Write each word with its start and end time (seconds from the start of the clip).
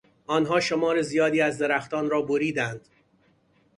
آنها 0.27 0.59
شمار 0.59 1.01
زیادی 1.01 1.41
از 1.41 1.57
درختان 1.57 2.09
را 2.09 2.21
بریدند. 2.21 2.87